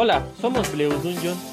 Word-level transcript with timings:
Hola, 0.00 0.24
somos 0.40 0.70
Bleus 0.72 0.94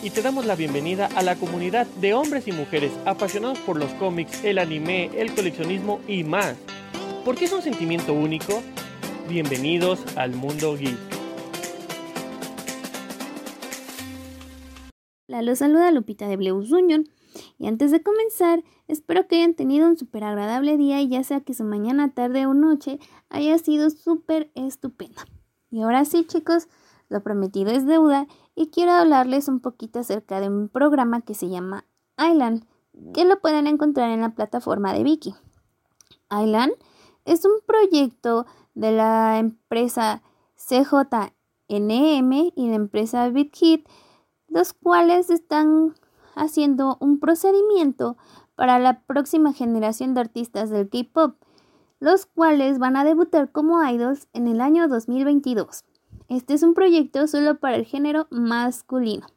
y 0.04 0.12
te 0.12 0.22
damos 0.22 0.46
la 0.46 0.56
bienvenida 0.56 1.10
a 1.16 1.24
la 1.24 1.36
comunidad 1.36 1.88
de 2.00 2.14
hombres 2.14 2.48
y 2.48 2.52
mujeres 2.52 2.92
apasionados 3.04 3.58
por 3.62 3.76
los 3.76 3.92
cómics, 3.94 4.44
el 4.44 4.60
anime, 4.60 5.10
el 5.20 5.34
coleccionismo 5.34 6.00
y 6.08 6.24
más. 6.24 6.56
¿Por 7.26 7.36
qué 7.36 7.46
es 7.46 7.54
un 7.54 7.64
sentimiento 7.64 8.14
único? 8.14 8.62
Bienvenidos 9.28 10.16
al 10.16 10.36
mundo 10.36 10.78
geek. 10.78 10.96
La 15.26 15.42
los 15.42 15.58
saluda 15.58 15.90
Lupita 15.90 16.28
de 16.28 16.38
Bleus. 16.38 16.70
Y 17.58 17.66
antes 17.66 17.90
de 17.90 18.04
comenzar, 18.04 18.64
espero 18.88 19.28
que 19.28 19.38
hayan 19.38 19.56
tenido 19.56 19.88
un 19.88 19.98
súper 19.98 20.24
agradable 20.24 20.78
día 20.78 21.02
y 21.02 21.10
ya 21.10 21.24
sea 21.24 21.42
que 21.42 21.56
su 21.56 21.64
mañana, 21.64 22.14
tarde 22.14 22.46
o 22.46 22.54
noche 22.54 23.00
haya 23.30 23.58
sido 23.58 23.90
súper 23.90 24.52
estupenda. 24.54 25.26
Y 25.72 25.82
ahora 25.82 26.06
sí, 26.06 26.26
chicos, 26.28 26.68
lo 27.10 27.22
prometido 27.22 27.72
es 27.72 27.86
deuda 27.86 28.28
y 28.56 28.68
quiero 28.68 28.94
hablarles 28.94 29.48
un 29.48 29.60
poquito 29.60 30.00
acerca 30.00 30.40
de 30.40 30.50
un 30.50 30.70
programa 30.70 31.22
que 31.22 31.34
se 31.34 31.50
llama 31.50 31.86
Island, 32.18 32.66
que 33.14 33.26
lo 33.26 33.40
pueden 33.40 33.68
encontrar 33.68 34.10
en 34.12 34.22
la 34.22 34.36
plataforma 34.36 34.94
de 34.94 35.04
Viki. 35.04 35.36
Island 36.32 36.74
es 37.26 37.46
un 37.46 37.60
proyecto 37.66 38.46
de 38.74 38.92
la 38.92 39.40
empresa 39.40 40.22
CJNM 40.56 41.32
y 42.56 42.70
la 42.70 42.76
empresa 42.76 43.30
BitHit, 43.30 43.88
los 44.48 44.74
cuales 44.74 45.30
están 45.30 45.96
haciendo 46.36 46.98
un 47.00 47.20
procedimiento 47.20 48.18
para 48.56 48.80
la 48.80 49.02
próxima 49.02 49.54
generación 49.54 50.14
de 50.14 50.22
artistas 50.22 50.70
del 50.70 50.90
K-pop, 50.90 51.36
los 52.00 52.26
cuales 52.26 52.80
van 52.80 52.96
a 52.96 53.04
debutar 53.04 53.52
como 53.52 53.84
idols 53.84 54.28
en 54.34 54.48
el 54.48 54.62
año 54.62 54.88
2022. 54.88 55.84
Este 56.30 56.54
es 56.54 56.64
un 56.64 56.74
proyecto 56.74 57.28
solo 57.28 57.56
para 57.60 57.76
el 57.76 57.86
género 57.86 58.28
masculino. 58.30 59.28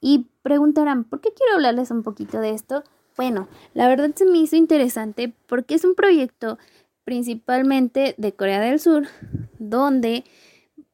Y 0.00 0.26
preguntarán, 0.42 1.04
¿por 1.04 1.20
qué 1.20 1.30
quiero 1.32 1.54
hablarles 1.54 1.90
un 1.90 2.02
poquito 2.02 2.40
de 2.40 2.50
esto? 2.50 2.82
Bueno, 3.16 3.48
la 3.74 3.88
verdad 3.88 4.10
se 4.14 4.26
me 4.26 4.38
hizo 4.38 4.56
interesante 4.56 5.32
porque 5.46 5.74
es 5.74 5.84
un 5.84 5.94
proyecto 5.94 6.58
principalmente 7.04 8.14
de 8.18 8.32
Corea 8.32 8.60
del 8.60 8.80
Sur, 8.80 9.06
donde 9.58 10.24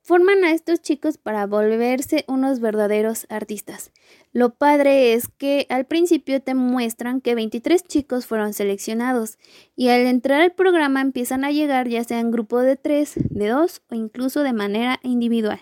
forman 0.09 0.42
a 0.42 0.53
estos 0.53 0.81
chicos 0.81 1.19
para 1.19 1.47
volverse 1.47 2.25
unos 2.28 2.61
verdaderos 2.61 3.27
artistas. 3.28 3.92
Lo 4.33 4.55
padre 4.55 5.12
es 5.12 5.28
que 5.28 5.67
al 5.69 5.84
principio 5.84 6.41
te 6.41 6.55
muestran 6.55 7.20
que 7.20 7.34
23 7.34 7.84
chicos 7.84 8.25
fueron 8.25 8.55
seleccionados 8.55 9.36
y 9.77 9.91
al 9.91 10.06
entrar 10.06 10.41
al 10.41 10.53
programa 10.53 11.03
empiezan 11.03 11.45
a 11.45 11.53
llegar 11.53 11.89
ya 11.89 12.05
sea 12.05 12.20
en 12.20 12.31
grupo 12.31 12.61
de 12.61 12.77
3, 12.77 13.17
de 13.29 13.48
2 13.48 13.83
o 13.91 13.95
incluso 13.95 14.42
de 14.42 14.55
manera 14.55 14.98
individual. 15.03 15.61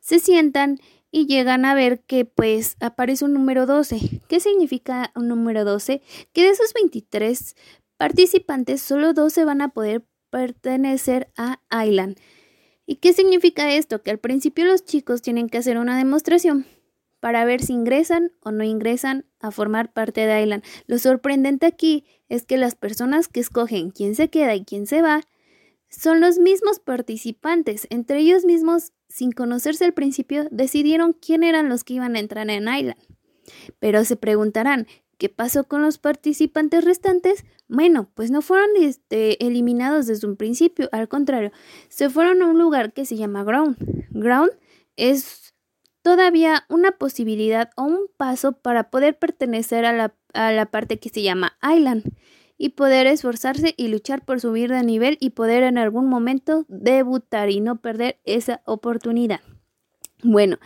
Se 0.00 0.18
sientan 0.18 0.80
y 1.12 1.26
llegan 1.26 1.64
a 1.64 1.72
ver 1.74 2.00
que 2.00 2.24
pues 2.24 2.76
aparece 2.80 3.24
un 3.24 3.34
número 3.34 3.66
12. 3.66 4.20
¿Qué 4.26 4.40
significa 4.40 5.12
un 5.14 5.28
número 5.28 5.64
12? 5.64 6.02
Que 6.32 6.42
de 6.42 6.50
esos 6.50 6.74
23 6.74 7.54
participantes 7.96 8.82
solo 8.82 9.12
12 9.12 9.44
van 9.44 9.60
a 9.60 9.68
poder 9.68 10.04
pertenecer 10.28 11.30
a 11.36 11.60
Island. 11.86 12.16
¿Y 12.90 12.96
qué 12.96 13.12
significa 13.12 13.72
esto? 13.72 14.02
Que 14.02 14.10
al 14.10 14.18
principio 14.18 14.64
los 14.64 14.84
chicos 14.84 15.22
tienen 15.22 15.48
que 15.48 15.58
hacer 15.58 15.78
una 15.78 15.96
demostración 15.96 16.66
para 17.20 17.44
ver 17.44 17.62
si 17.62 17.72
ingresan 17.72 18.32
o 18.40 18.50
no 18.50 18.64
ingresan 18.64 19.26
a 19.38 19.52
formar 19.52 19.92
parte 19.92 20.26
de 20.26 20.42
Island. 20.42 20.64
Lo 20.88 20.98
sorprendente 20.98 21.66
aquí 21.66 22.04
es 22.28 22.44
que 22.44 22.56
las 22.56 22.74
personas 22.74 23.28
que 23.28 23.38
escogen 23.38 23.92
quién 23.92 24.16
se 24.16 24.28
queda 24.28 24.56
y 24.56 24.64
quién 24.64 24.88
se 24.88 25.02
va 25.02 25.20
son 25.88 26.20
los 26.20 26.40
mismos 26.40 26.80
participantes. 26.80 27.86
Entre 27.90 28.18
ellos 28.18 28.44
mismos, 28.44 28.90
sin 29.08 29.30
conocerse 29.30 29.84
al 29.84 29.94
principio, 29.94 30.48
decidieron 30.50 31.12
quién 31.12 31.44
eran 31.44 31.68
los 31.68 31.84
que 31.84 31.94
iban 31.94 32.16
a 32.16 32.18
entrar 32.18 32.50
en 32.50 32.64
Island. 32.64 32.98
Pero 33.78 34.04
se 34.04 34.16
preguntarán, 34.16 34.88
¿Qué 35.20 35.28
pasó 35.28 35.64
con 35.64 35.82
los 35.82 35.98
participantes 35.98 36.82
restantes? 36.82 37.44
Bueno, 37.68 38.08
pues 38.14 38.30
no 38.30 38.40
fueron 38.40 38.70
este, 38.80 39.44
eliminados 39.46 40.06
desde 40.06 40.26
un 40.26 40.34
principio, 40.34 40.88
al 40.92 41.08
contrario, 41.08 41.52
se 41.90 42.08
fueron 42.08 42.40
a 42.40 42.46
un 42.46 42.58
lugar 42.58 42.94
que 42.94 43.04
se 43.04 43.18
llama 43.18 43.44
Ground. 43.44 43.76
Ground 44.12 44.50
es 44.96 45.52
todavía 46.00 46.64
una 46.70 46.92
posibilidad 46.92 47.68
o 47.76 47.82
un 47.82 48.06
paso 48.16 48.52
para 48.52 48.88
poder 48.88 49.18
pertenecer 49.18 49.84
a 49.84 49.92
la, 49.92 50.14
a 50.32 50.52
la 50.52 50.64
parte 50.70 50.98
que 50.98 51.10
se 51.10 51.20
llama 51.20 51.58
Island 51.62 52.04
y 52.56 52.70
poder 52.70 53.06
esforzarse 53.06 53.74
y 53.76 53.88
luchar 53.88 54.24
por 54.24 54.40
subir 54.40 54.70
de 54.70 54.82
nivel 54.82 55.18
y 55.20 55.30
poder 55.30 55.64
en 55.64 55.76
algún 55.76 56.08
momento 56.08 56.64
debutar 56.68 57.50
y 57.50 57.60
no 57.60 57.76
perder 57.82 58.20
esa 58.24 58.62
oportunidad. 58.64 59.40
Bueno, 60.22 60.58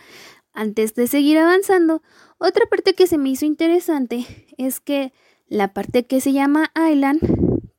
antes 0.55 0.95
de 0.95 1.07
seguir 1.07 1.37
avanzando, 1.37 2.01
otra 2.37 2.65
parte 2.65 2.93
que 2.93 3.07
se 3.07 3.17
me 3.17 3.29
hizo 3.29 3.45
interesante 3.45 4.25
es 4.57 4.79
que 4.79 5.13
la 5.47 5.73
parte 5.73 6.05
que 6.05 6.21
se 6.21 6.33
llama 6.33 6.71
Island 6.75 7.19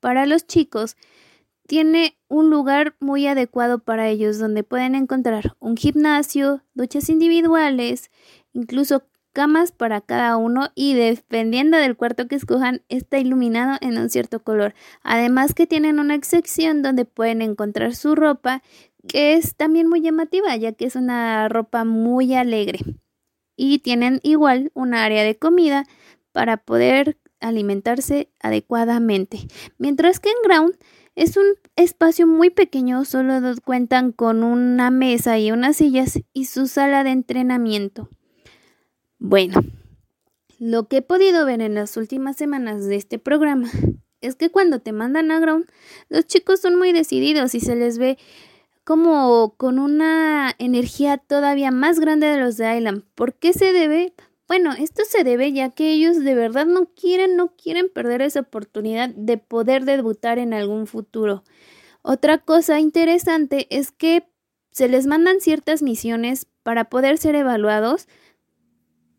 para 0.01 0.27
los 0.27 0.47
chicos 0.47 0.97
tiene 1.67 2.17
un 2.29 2.51
lugar 2.51 2.95
muy 3.01 3.27
adecuado 3.27 3.81
para 3.81 4.09
ellos 4.09 4.39
donde 4.39 4.63
pueden 4.63 4.95
encontrar 4.95 5.57
un 5.59 5.77
gimnasio, 5.77 6.63
duchas 6.75 7.09
individuales, 7.09 8.11
incluso 8.53 9.03
camas 9.33 9.71
para 9.73 10.01
cada 10.01 10.37
uno 10.39 10.71
y 10.75 10.95
dependiendo 10.95 11.77
del 11.77 11.97
cuarto 11.97 12.27
que 12.27 12.37
escojan 12.37 12.83
está 12.89 13.19
iluminado 13.19 13.77
en 13.83 13.99
un 13.99 14.09
cierto 14.09 14.43
color. 14.43 14.75
Además 15.03 15.53
que 15.53 15.67
tienen 15.67 15.99
una 15.99 16.19
sección 16.23 16.81
donde 16.81 17.05
pueden 17.05 17.43
encontrar 17.43 17.95
su 17.95 18.15
ropa 18.15 18.63
que 19.09 19.35
es 19.35 19.57
también 19.57 19.89
muy 19.89 20.01
llamativa 20.01 20.55
ya 20.57 20.73
que 20.73 20.87
es 20.87 20.97
una 20.97 21.49
ropa 21.49 21.85
muy 21.85 22.35
alegre. 22.35 22.81
Y 23.57 23.79
tienen 23.79 24.21
igual 24.23 24.71
un 24.75 24.95
área 24.95 25.23
de 25.25 25.37
comida 25.37 25.87
para 26.33 26.59
poder 26.59 27.19
alimentarse 27.41 28.31
adecuadamente. 28.41 29.39
Mientras 29.79 30.21
que 30.21 30.31
en 30.31 30.37
Ground 30.45 30.77
es 31.15 31.39
un 31.39 31.47
espacio 31.77 32.27
muy 32.27 32.51
pequeño, 32.51 33.05
solo 33.07 33.41
cuentan 33.65 34.13
con 34.13 34.45
una 34.45 34.91
mesa 34.91 35.39
y 35.39 35.51
unas 35.51 35.77
sillas 35.77 36.21
y 36.35 36.45
su 36.45 36.67
sala 36.67 37.05
de 37.05 37.11
entrenamiento. 37.11 38.11
Bueno, 39.19 39.63
lo 40.59 40.89
que 40.89 40.99
he 40.99 41.03
podido 41.03 41.47
ver 41.47 41.63
en 41.63 41.75
las 41.75 41.97
últimas 41.97 42.37
semanas 42.37 42.85
de 42.87 42.97
este 42.97 43.19
programa 43.19 43.71
es 44.21 44.37
que 44.37 44.51
cuando 44.51 44.81
te 44.81 44.93
mandan 44.93 45.31
a 45.31 45.41
Ground, 45.41 45.67
los 46.09 46.27
chicos 46.27 46.61
son 46.61 46.77
muy 46.79 46.93
decididos 46.93 47.55
y 47.55 47.61
se 47.61 47.77
les 47.77 47.99
ve 47.99 48.19
como 48.87 49.57
con 49.57 49.81
una 49.81 50.55
energía 50.59 51.19
todavía 51.19 51.73
más 51.73 51.99
grande 51.99 52.29
de 52.29 52.41
los 52.41 52.57
de 52.57 52.77
Island. 52.77 53.03
¿Por 53.17 53.35
qué 53.35 53.53
se 53.53 53.73
debe? 53.73 54.15
Bueno, 54.47 54.75
esto 54.75 55.03
se 55.05 55.25
debe 55.25 55.53
ya 55.53 55.71
que 55.71 55.91
ellos 55.91 56.23
de 56.23 56.37
verdad 56.37 56.67
no 56.67 56.87
quieren, 56.95 57.35
no 57.35 57.57
quieren 57.57 57.89
perder 57.93 58.23
esa 58.23 58.41
oportunidad 58.41 59.09
de 59.09 59.39
poder 59.39 59.87
debutar 59.87 60.39
en 60.39 60.55
algún 60.55 60.87
futuro. 60.87 61.43
Otra 62.03 62.39
cosa 62.39 62.79
interesante 62.79 63.67
es 63.71 63.91
que 63.91 64.31
se 64.71 64.89
les 64.89 65.09
mandan 65.09 65.41
ciertas 65.41 65.83
misiones 65.83 66.47
para 66.63 66.85
poder 66.85 67.19
ser 67.19 67.35
evaluados, 67.35 68.07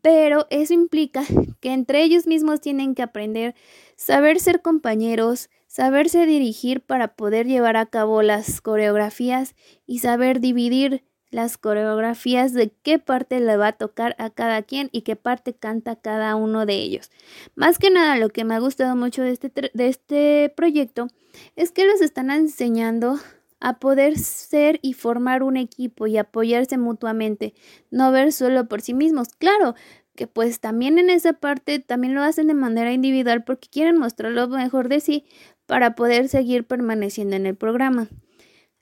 pero 0.00 0.46
eso 0.48 0.72
implica 0.72 1.24
que 1.60 1.74
entre 1.74 2.02
ellos 2.02 2.26
mismos 2.26 2.62
tienen 2.62 2.94
que 2.94 3.02
aprender, 3.02 3.54
saber 3.96 4.40
ser 4.40 4.62
compañeros, 4.62 5.50
saberse 5.78 6.26
dirigir 6.26 6.80
para 6.80 7.14
poder 7.14 7.46
llevar 7.46 7.76
a 7.76 7.86
cabo 7.86 8.22
las 8.22 8.60
coreografías 8.60 9.54
y 9.86 10.00
saber 10.00 10.40
dividir 10.40 11.04
las 11.30 11.56
coreografías 11.56 12.52
de 12.52 12.72
qué 12.82 12.98
parte 12.98 13.38
le 13.38 13.56
va 13.56 13.68
a 13.68 13.72
tocar 13.74 14.16
a 14.18 14.28
cada 14.30 14.62
quien 14.62 14.88
y 14.90 15.02
qué 15.02 15.14
parte 15.14 15.54
canta 15.54 15.94
cada 15.94 16.34
uno 16.34 16.66
de 16.66 16.74
ellos. 16.74 17.12
Más 17.54 17.78
que 17.78 17.92
nada 17.92 18.16
lo 18.16 18.30
que 18.30 18.42
me 18.42 18.56
ha 18.56 18.58
gustado 18.58 18.96
mucho 18.96 19.22
de 19.22 19.30
este, 19.30 19.52
de 19.72 19.86
este 19.86 20.52
proyecto 20.56 21.06
es 21.54 21.70
que 21.70 21.84
los 21.84 22.00
están 22.00 22.32
enseñando 22.32 23.20
a 23.60 23.78
poder 23.78 24.18
ser 24.18 24.80
y 24.82 24.94
formar 24.94 25.44
un 25.44 25.56
equipo 25.56 26.08
y 26.08 26.18
apoyarse 26.18 26.76
mutuamente, 26.76 27.54
no 27.92 28.10
ver 28.10 28.32
solo 28.32 28.66
por 28.66 28.80
sí 28.80 28.94
mismos. 28.94 29.28
Claro, 29.38 29.76
que 30.16 30.26
pues 30.26 30.58
también 30.58 30.98
en 30.98 31.08
esa 31.08 31.34
parte 31.34 31.78
también 31.78 32.16
lo 32.16 32.24
hacen 32.24 32.48
de 32.48 32.54
manera 32.54 32.92
individual 32.92 33.44
porque 33.44 33.68
quieren 33.68 33.96
mostrar 33.96 34.32
lo 34.32 34.48
mejor 34.48 34.88
de 34.88 34.98
sí 34.98 35.24
para 35.68 35.94
poder 35.94 36.28
seguir 36.28 36.66
permaneciendo 36.66 37.36
en 37.36 37.44
el 37.44 37.54
programa. 37.54 38.08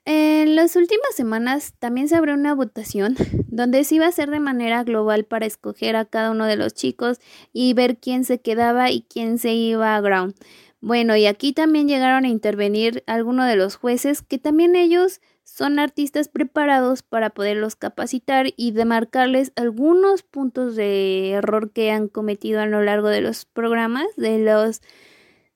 En 0.05 0.55
las 0.55 0.77
últimas 0.77 1.13
semanas 1.13 1.73
también 1.79 2.07
se 2.07 2.15
abrió 2.15 2.33
una 2.33 2.55
votación 2.55 3.17
donde 3.49 3.83
se 3.83 3.95
iba 3.95 4.05
a 4.05 4.09
hacer 4.09 4.31
de 4.31 4.39
manera 4.39 4.85
global 4.85 5.25
para 5.25 5.45
escoger 5.45 5.97
a 5.97 6.05
cada 6.05 6.31
uno 6.31 6.45
de 6.45 6.55
los 6.55 6.73
chicos 6.73 7.19
y 7.51 7.73
ver 7.73 7.97
quién 7.97 8.23
se 8.23 8.39
quedaba 8.39 8.89
y 8.89 9.01
quién 9.01 9.37
se 9.37 9.51
iba 9.53 9.97
a 9.97 10.01
ground. 10.01 10.33
Bueno, 10.79 11.17
y 11.17 11.25
aquí 11.25 11.51
también 11.51 11.89
llegaron 11.89 12.23
a 12.23 12.29
intervenir 12.29 13.03
algunos 13.05 13.47
de 13.47 13.57
los 13.57 13.75
jueces 13.75 14.21
que 14.21 14.37
también 14.37 14.77
ellos 14.77 15.19
son 15.43 15.79
artistas 15.79 16.29
preparados 16.29 17.03
para 17.03 17.31
poderlos 17.31 17.75
capacitar 17.75 18.53
y 18.55 18.71
demarcarles 18.71 19.51
algunos 19.57 20.23
puntos 20.23 20.77
de 20.77 21.31
error 21.31 21.71
que 21.73 21.91
han 21.91 22.07
cometido 22.07 22.61
a 22.61 22.65
lo 22.65 22.81
largo 22.81 23.09
de 23.09 23.19
los 23.19 23.43
programas, 23.43 24.07
de 24.15 24.39
los 24.39 24.81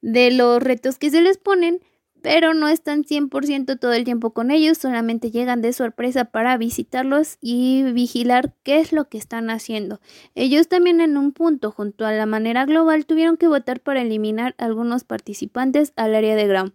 de 0.02 0.32
los 0.32 0.62
retos 0.62 0.98
que 0.98 1.10
se 1.10 1.22
les 1.22 1.38
ponen 1.38 1.82
pero 2.22 2.54
no 2.54 2.68
están 2.68 3.04
100% 3.04 3.80
todo 3.80 3.94
el 3.94 4.04
tiempo 4.04 4.32
con 4.32 4.52
ellos, 4.52 4.78
solamente 4.78 5.32
llegan 5.32 5.62
de 5.62 5.74
sorpresa 5.74 6.26
para 6.26 6.56
visitarlos 6.58 7.38
y 7.42 7.84
vigilar 7.94 8.54
qué 8.64 8.80
es 8.80 8.94
lo 8.94 9.10
que 9.10 9.18
están 9.18 9.50
haciendo. 9.50 10.00
Ellos 10.36 10.68
también 10.68 11.02
en 11.02 11.18
un 11.18 11.32
punto, 11.32 11.72
junto 11.72 12.06
a 12.06 12.12
la 12.12 12.26
manera 12.26 12.66
global, 12.66 13.06
tuvieron 13.06 13.38
que 13.38 13.48
votar 13.48 13.80
para 13.80 14.02
eliminar 14.02 14.56
a 14.58 14.66
algunos 14.66 15.04
participantes 15.04 15.94
al 15.96 16.14
área 16.14 16.36
de 16.36 16.48
ground. 16.48 16.74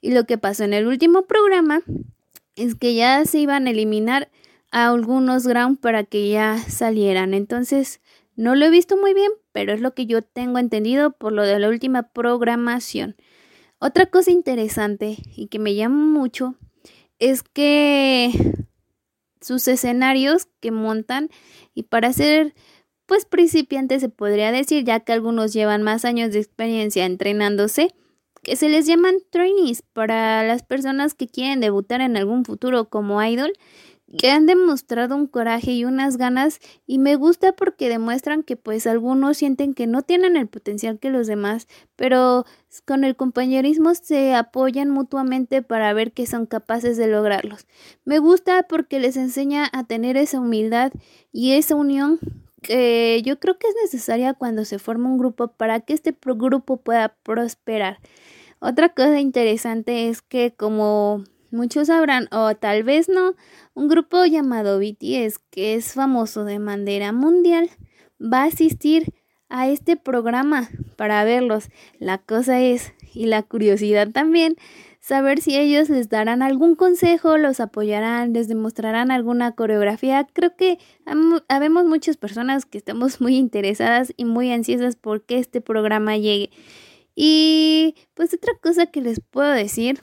Y 0.00 0.12
lo 0.12 0.24
que 0.24 0.38
pasó 0.38 0.64
en 0.64 0.74
el 0.74 0.86
último 0.86 1.22
programa 1.22 1.82
es 2.54 2.76
que 2.76 2.94
ya 2.94 3.24
se 3.24 3.38
iban 3.38 3.66
a 3.66 3.70
eliminar 3.70 4.30
a 4.70 4.88
algunos 4.88 5.46
ground 5.46 5.80
para 5.80 6.04
que 6.04 6.28
ya 6.28 6.58
salieran. 6.58 7.34
Entonces, 7.34 8.00
no 8.36 8.54
lo 8.54 8.66
he 8.66 8.70
visto 8.70 8.96
muy 8.96 9.14
bien, 9.14 9.30
pero 9.52 9.72
es 9.72 9.80
lo 9.80 9.94
que 9.94 10.06
yo 10.06 10.22
tengo 10.22 10.58
entendido 10.58 11.12
por 11.12 11.32
lo 11.32 11.42
de 11.42 11.58
la 11.58 11.68
última 11.68 12.04
programación. 12.04 13.16
Otra 13.78 14.06
cosa 14.06 14.30
interesante 14.30 15.16
y 15.36 15.48
que 15.48 15.58
me 15.58 15.74
llama 15.74 16.04
mucho 16.04 16.54
es 17.18 17.42
que 17.42 18.30
sus 19.40 19.68
escenarios 19.68 20.48
que 20.60 20.70
montan 20.70 21.28
y 21.74 21.84
para 21.84 22.12
ser 22.12 22.54
pues 23.06 23.26
principiantes 23.26 24.00
se 24.00 24.08
podría 24.08 24.50
decir 24.50 24.84
ya 24.84 25.00
que 25.00 25.12
algunos 25.12 25.52
llevan 25.52 25.82
más 25.82 26.04
años 26.04 26.32
de 26.32 26.38
experiencia 26.38 27.04
entrenándose 27.04 27.94
que 28.42 28.56
se 28.56 28.68
les 28.68 28.86
llaman 28.86 29.16
trainees 29.30 29.82
para 29.82 30.44
las 30.44 30.62
personas 30.62 31.14
que 31.14 31.26
quieren 31.26 31.60
debutar 31.60 32.00
en 32.00 32.16
algún 32.16 32.44
futuro 32.44 32.88
como 32.88 33.22
idol 33.22 33.52
que 34.18 34.30
han 34.30 34.46
demostrado 34.46 35.16
un 35.16 35.26
coraje 35.26 35.72
y 35.72 35.84
unas 35.84 36.16
ganas 36.16 36.60
y 36.86 36.98
me 36.98 37.16
gusta 37.16 37.52
porque 37.52 37.88
demuestran 37.88 38.42
que 38.42 38.56
pues 38.56 38.86
algunos 38.86 39.38
sienten 39.38 39.74
que 39.74 39.86
no 39.86 40.02
tienen 40.02 40.36
el 40.36 40.46
potencial 40.46 40.98
que 40.98 41.10
los 41.10 41.26
demás, 41.26 41.66
pero 41.96 42.44
con 42.84 43.04
el 43.04 43.16
compañerismo 43.16 43.94
se 43.94 44.34
apoyan 44.34 44.90
mutuamente 44.90 45.62
para 45.62 45.92
ver 45.92 46.12
que 46.12 46.26
son 46.26 46.46
capaces 46.46 46.96
de 46.96 47.08
lograrlos. 47.08 47.66
Me 48.04 48.18
gusta 48.18 48.64
porque 48.64 49.00
les 49.00 49.16
enseña 49.16 49.68
a 49.72 49.84
tener 49.84 50.16
esa 50.16 50.38
humildad 50.40 50.92
y 51.32 51.52
esa 51.52 51.74
unión 51.74 52.18
que 52.62 53.22
yo 53.24 53.38
creo 53.38 53.58
que 53.58 53.68
es 53.68 53.74
necesaria 53.82 54.34
cuando 54.34 54.64
se 54.64 54.78
forma 54.78 55.08
un 55.08 55.18
grupo 55.18 55.48
para 55.48 55.80
que 55.80 55.92
este 55.92 56.16
grupo 56.22 56.76
pueda 56.78 57.14
prosperar. 57.22 57.98
Otra 58.60 58.88
cosa 58.88 59.20
interesante 59.20 60.08
es 60.08 60.22
que 60.22 60.54
como 60.54 61.24
muchos 61.54 61.86
sabrán 61.86 62.28
o 62.30 62.54
tal 62.54 62.82
vez 62.82 63.08
no, 63.08 63.34
un 63.74 63.88
grupo 63.88 64.24
llamado 64.26 64.78
BTS, 64.78 65.38
que 65.50 65.74
es 65.74 65.94
famoso 65.94 66.44
de 66.44 66.58
manera 66.58 67.12
mundial, 67.12 67.70
va 68.20 68.42
a 68.42 68.46
asistir 68.46 69.14
a 69.48 69.68
este 69.68 69.96
programa 69.96 70.68
para 70.96 71.24
verlos. 71.24 71.68
La 71.98 72.18
cosa 72.18 72.60
es, 72.60 72.92
y 73.14 73.26
la 73.26 73.42
curiosidad 73.42 74.10
también, 74.10 74.56
saber 75.00 75.40
si 75.40 75.56
ellos 75.56 75.90
les 75.90 76.08
darán 76.08 76.42
algún 76.42 76.74
consejo, 76.74 77.36
los 77.36 77.60
apoyarán, 77.60 78.32
les 78.32 78.48
demostrarán 78.48 79.10
alguna 79.10 79.52
coreografía. 79.52 80.26
Creo 80.32 80.56
que 80.56 80.78
habemos 81.48 81.84
muchas 81.84 82.16
personas 82.16 82.64
que 82.66 82.78
estamos 82.78 83.20
muy 83.20 83.36
interesadas 83.36 84.12
y 84.16 84.24
muy 84.24 84.50
ansiosas 84.50 84.96
por 84.96 85.22
que 85.22 85.38
este 85.38 85.60
programa 85.60 86.16
llegue. 86.16 86.50
Y 87.14 87.94
pues 88.14 88.34
otra 88.34 88.54
cosa 88.60 88.86
que 88.86 89.00
les 89.00 89.20
puedo 89.20 89.50
decir, 89.50 90.00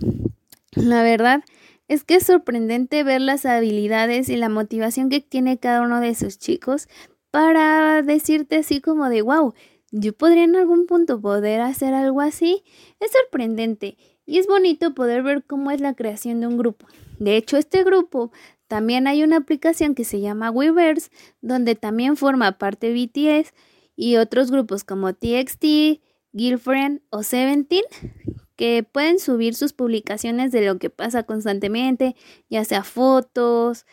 la 0.75 1.03
verdad, 1.03 1.43
es 1.87 2.03
que 2.03 2.15
es 2.15 2.25
sorprendente 2.25 3.03
ver 3.03 3.21
las 3.21 3.45
habilidades 3.45 4.29
y 4.29 4.37
la 4.37 4.49
motivación 4.49 5.09
que 5.09 5.19
tiene 5.19 5.57
cada 5.57 5.81
uno 5.81 5.99
de 5.99 6.09
esos 6.09 6.39
chicos 6.39 6.87
para 7.31 8.01
decirte 8.01 8.57
así 8.57 8.81
como 8.81 9.09
de 9.09 9.21
wow, 9.21 9.53
yo 9.91 10.13
podría 10.13 10.43
en 10.43 10.55
algún 10.55 10.85
punto 10.85 11.19
poder 11.19 11.59
hacer 11.59 11.93
algo 11.93 12.21
así. 12.21 12.63
Es 12.99 13.11
sorprendente 13.11 13.97
y 14.25 14.37
es 14.37 14.47
bonito 14.47 14.93
poder 14.93 15.23
ver 15.23 15.43
cómo 15.43 15.71
es 15.71 15.81
la 15.81 15.93
creación 15.93 16.39
de 16.39 16.47
un 16.47 16.57
grupo. 16.57 16.87
De 17.19 17.35
hecho, 17.35 17.57
este 17.57 17.83
grupo 17.83 18.31
también 18.67 19.05
hay 19.07 19.23
una 19.23 19.37
aplicación 19.37 19.95
que 19.95 20.05
se 20.05 20.21
llama 20.21 20.49
Weverse, 20.49 21.09
donde 21.41 21.75
también 21.75 22.15
forma 22.15 22.57
parte 22.57 22.93
BTS 22.93 23.53
y 23.97 24.15
otros 24.15 24.49
grupos 24.49 24.85
como 24.85 25.13
TXT, 25.13 26.01
Girlfriend 26.33 27.01
o 27.09 27.23
Seventeen, 27.23 27.83
que 28.55 28.83
pueden 28.89 29.19
subir 29.19 29.55
sus 29.55 29.73
publicaciones 29.73 30.51
de 30.51 30.65
lo 30.65 30.77
que 30.77 30.89
pasa 30.89 31.23
constantemente, 31.23 32.15
ya 32.49 32.63
sea 32.65 32.83
fotos 32.83 33.85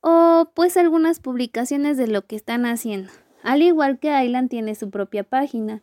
o 0.00 0.50
pues 0.54 0.76
algunas 0.76 1.20
publicaciones 1.20 1.96
de 1.96 2.08
lo 2.08 2.26
que 2.26 2.36
están 2.36 2.66
haciendo. 2.66 3.10
Al 3.42 3.62
igual 3.62 3.98
que 3.98 4.24
Island 4.24 4.48
tiene 4.48 4.74
su 4.74 4.90
propia 4.90 5.24
página 5.24 5.82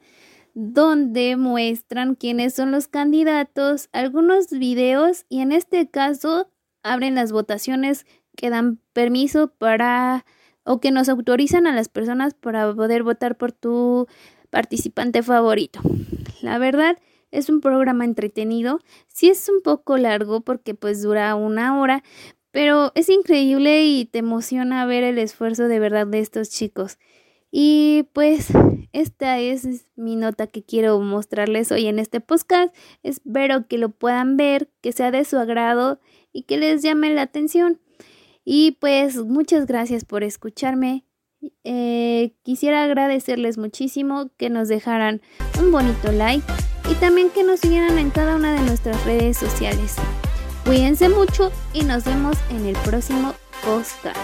donde 0.54 1.38
muestran 1.38 2.16
quiénes 2.16 2.54
son 2.54 2.72
los 2.72 2.88
candidatos, 2.88 3.90
algunos 3.92 4.50
videos 4.50 5.26
y 5.30 5.42
en 5.42 5.52
este 5.52 5.90
caso 5.90 6.50
abren 6.84 7.16
las 7.16 7.31
votaciones 7.31 8.06
que 8.36 8.50
dan 8.50 8.80
permiso 8.94 9.54
para 9.58 10.26
o 10.64 10.80
que 10.80 10.92
nos 10.92 11.10
autorizan 11.10 11.68
a 11.68 11.74
las 11.74 11.90
personas 11.90 12.34
para 12.34 12.74
poder 12.74 13.04
votar 13.04 13.38
por 13.38 13.52
tu 13.52 14.08
participante 14.50 15.24
favorito. 15.24 15.80
La 16.42 16.58
verdad 16.58 16.98
es 17.31 17.50
un 17.50 17.62
programa 17.62 18.06
entretenido. 18.06 18.80
Sí 19.08 19.30
es 19.30 19.50
un 19.50 19.62
poco 19.62 19.98
largo 19.98 20.42
porque 20.42 20.74
pues 20.74 21.02
dura 21.02 21.36
una 21.36 21.80
hora, 21.80 22.04
pero 22.52 22.92
es 22.96 23.10
increíble 23.10 23.86
y 23.86 24.06
te 24.06 24.20
emociona 24.20 24.86
ver 24.86 25.04
el 25.04 25.18
esfuerzo 25.18 25.68
de 25.68 25.80
verdad 25.80 26.08
de 26.08 26.20
estos 26.20 26.50
chicos. 26.50 26.98
Y 27.52 28.08
pues 28.14 28.50
esta 28.92 29.40
es 29.40 29.86
mi 29.96 30.16
nota 30.16 30.48
que 30.48 30.64
quiero 30.64 31.00
mostrarles 31.00 31.72
hoy 31.72 31.88
en 31.88 32.00
este 32.00 32.22
podcast. 32.22 32.76
Espero 33.04 33.68
que 33.68 33.78
lo 33.78 33.90
puedan 33.90 34.38
ver, 34.38 34.70
que 34.81 34.92
sea 34.92 35.12
de 35.12 35.26
su 35.26 35.38
agrado 35.38 36.00
y 36.31 36.44
que 36.44 36.58
les 36.58 36.81
llame 36.81 37.14
la 37.14 37.24
atención. 37.24 37.80
Y 38.46 38.78
pues 38.80 39.18
muchas 39.18 39.66
gracias 39.66 40.06
por 40.06 40.24
escucharme. 40.24 41.06
Eh, 41.64 42.34
quisiera 42.44 42.84
agradecerles 42.84 43.58
muchísimo 43.58 44.30
que 44.38 44.50
nos 44.50 44.68
dejaran 44.68 45.22
un 45.60 45.72
bonito 45.72 46.12
like 46.12 46.44
también 47.00 47.30
que 47.30 47.44
nos 47.44 47.60
siguieran 47.60 47.98
en 47.98 48.10
cada 48.10 48.36
una 48.36 48.54
de 48.54 48.62
nuestras 48.62 49.04
redes 49.06 49.38
sociales. 49.38 49.96
Cuídense 50.66 51.10
mucho 51.10 51.51
y 51.74 51.84
nos 51.84 52.04
vemos 52.04 52.38
en 52.50 52.66
el 52.66 52.75
próximo 52.78 53.34
podcast. 53.63 54.18